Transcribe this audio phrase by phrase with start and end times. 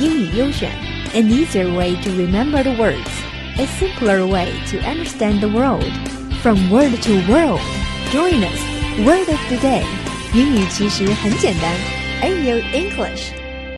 [0.00, 0.70] 英语优选，
[1.14, 3.10] an easier way to remember the words,
[3.56, 5.84] a simpler way to understand the world.
[6.42, 7.60] From word to world,
[8.10, 8.60] join us.
[9.06, 9.84] Word of the day，
[10.34, 11.74] 英语其实很简单。
[12.22, 13.32] AU English,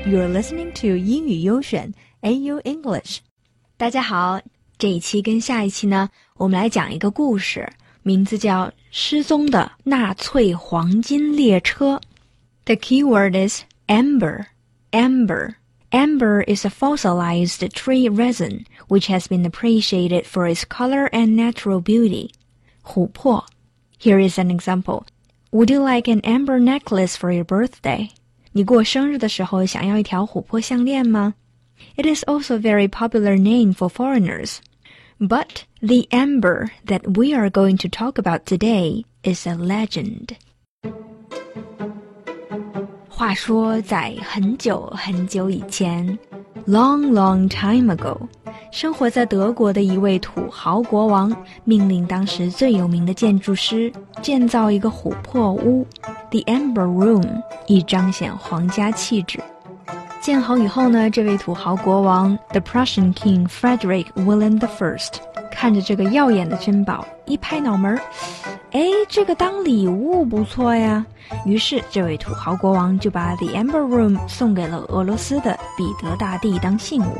[0.06, 1.92] you're listening to 英语优选
[2.22, 3.18] AU English。
[3.76, 4.40] 大家好，
[4.78, 7.70] 这一期跟下一期呢，我们来讲一个故事，
[8.02, 11.96] 名字叫《失踪的纳粹黄金列车》。
[12.64, 14.46] The keyword is amber.
[14.90, 15.54] Amber.
[15.92, 21.80] Amber is a fossilized tree resin which has been appreciated for its color and natural
[21.80, 22.32] beauty.
[22.84, 23.46] 琥珀.
[23.98, 25.06] Here is an example.
[25.52, 28.10] Would you like an amber necklace for your birthday?
[28.52, 31.34] 你过生日的时候想要一条琥珀项链吗?
[31.96, 34.58] It is also a very popular name for foreigners.
[35.20, 40.36] But the amber that we are going to talk about today is a legend.
[43.19, 46.17] 话说，在很久很久以前
[46.65, 48.17] ，long long time ago，
[48.71, 51.35] 生活在德国的一位土豪国王
[51.65, 55.85] 命令当时最有名的建筑师建造一个琥珀屋
[56.29, 59.37] ，the Amber Room，以彰显皇家气质。
[60.21, 65.15] 建好以后呢，这位土豪国王，the Prussian King Frederick William the First，
[65.51, 68.01] 看着这个耀眼的珍宝，一拍脑门儿。
[68.71, 71.03] 哎，这个当礼物不错呀。
[71.45, 77.17] 于是，这位土豪国王就把 The Amber Room 送给了俄罗斯的彼得大帝当信物。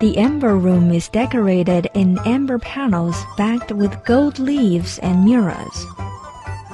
[0.00, 5.86] The Amber Room is decorated in amber panels backed with gold leaves and mirrors。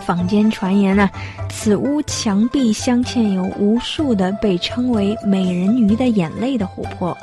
[0.01, 1.09] 坊间传言呢，
[1.49, 7.17] 此屋墙壁镶嵌有无数的被称为“美人鱼的眼泪”的琥珀。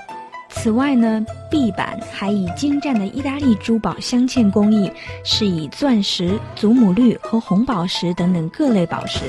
[0.61, 4.91] 此外呢，壁板还以精湛的意大利珠宝镶嵌工艺，
[5.23, 9.21] 是以钻石、祖母绿和红宝石等等各类宝石。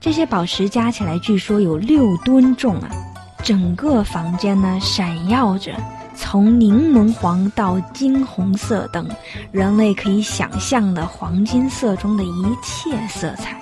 [0.00, 2.88] 这些宝石加起来据说有六吨重啊！
[3.42, 5.74] 整个房间呢，闪耀着
[6.14, 9.06] 从柠檬黄到金红色等
[9.52, 13.60] 人类可以想象的黄金色中的一切色彩。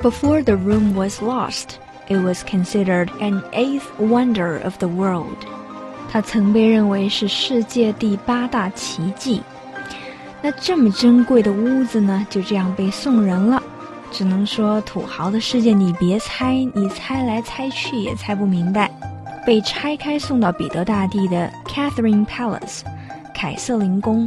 [0.00, 5.34] Before the room was lost, it was considered an eighth wonder of the world.
[6.16, 9.42] 它曾被认为是世界第八大奇迹。
[10.40, 13.62] 那这么珍贵的屋子呢，就这样被送人了。
[14.10, 18.90] 只能说土豪的世界，你别猜，你猜来猜去也猜不明白。
[19.44, 22.80] 被拆开送到彼得大帝的 Catherine Palace，
[23.34, 24.26] 凯瑟琳宫。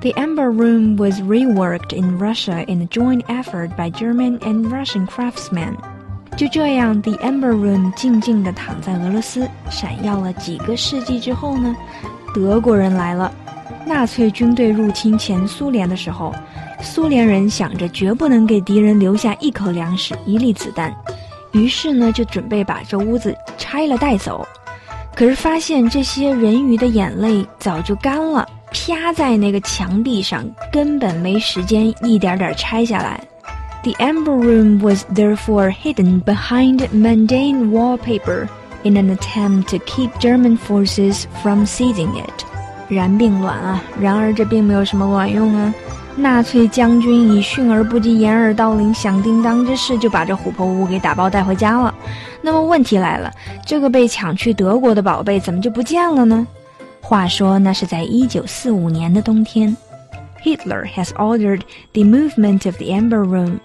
[0.00, 5.06] The Amber Room was reworked in Russia in a joint effort by German and Russian
[5.06, 5.76] craftsmen.
[6.36, 11.76] 就这样，The Amber Room 静静地躺在俄罗斯，闪耀了几个世纪之后呢？
[12.34, 13.30] 德国人来了，
[13.84, 16.34] 纳粹军队入侵前苏联的时候，
[16.80, 20.94] 苏联人想着绝不能给敌人留下一口粮食、一粒子弹，
[21.52, 24.46] 于是呢，就准备把这屋子拆了带走。
[25.14, 30.42] 可是发现这些人鱼的眼泪早就干了，啪在那个墙壁上，
[30.72, 33.20] 根本没时间一点点拆下来。
[33.83, 38.47] The Amber Room was therefore hidden behind mundane wallpaper
[38.83, 42.45] in an attempt to keep German forces from seizing it.
[42.89, 43.83] 然并卵啊！
[43.99, 45.73] 然而这并没有什么卵用啊！
[46.15, 51.93] 纳粹将军以训而不及掩耳盗铃响叮当之势，就把这琥珀屋给打包带回家了。
[52.41, 53.31] 那么问题来了，
[53.65, 56.47] 这个被抢去德国的宝贝怎么就不见了呢？
[57.01, 59.75] 话说那是在一九四五年的冬天，
[60.43, 61.61] Hitler has ordered
[61.93, 63.59] the movement of the Amber Room.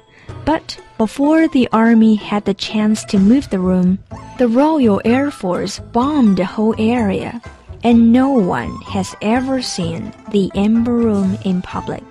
[0.45, 3.99] But before the army had the chance to move the room,
[4.39, 7.41] the Royal Air Force bombed the whole area,
[7.83, 12.03] and no one has ever seen the Amber Room in public.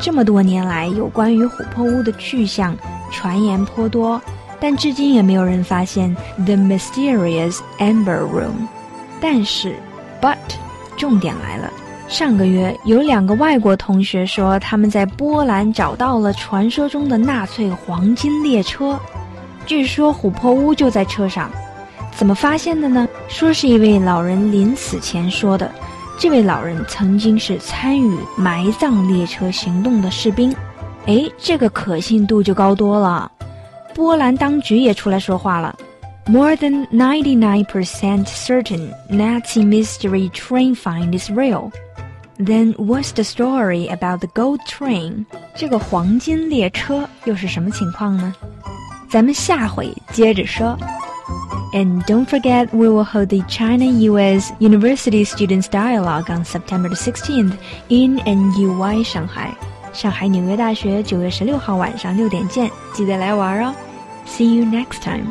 [0.00, 2.76] 这么多年来，有关于琥珀屋的去向
[3.10, 4.20] 传言颇多，
[4.58, 8.68] 但至今也没有人发现 the mysterious Amber Room。
[9.20, 9.74] 但是，
[10.20, 10.38] but，
[10.96, 11.70] 重点来了。
[12.07, 18.99] 上个月，有两个外国同学说他们在波兰找到了传说中的纳粹黄金列车，
[19.65, 21.49] 据说琥珀屋就在车上。
[22.15, 23.07] 怎么发现的呢？
[23.27, 25.69] 说是一位老人临死前说的。
[26.17, 30.55] 这位老人曾经是参与埋葬列车行动的士兵。
[31.07, 33.29] 哎，这个可信度就高多了。
[33.93, 35.75] 波兰当局也出来说话了
[36.27, 41.71] ：More than ninety-nine percent certain Nazi mystery train find is real.
[42.38, 45.26] Then what's the story about the gold train？
[45.54, 48.34] 这个黄金列车又是什么情况呢？
[49.10, 50.78] 咱们下回接着说。
[51.72, 54.52] And don't forget, we will hold the China-U.S.
[54.58, 57.52] University Students Dialogue on September 16th
[57.88, 59.54] in NUY 上海，
[59.92, 63.74] 上海纽约大学九月十六号晚上六点见，记得来玩哦。
[64.26, 65.26] See you next time.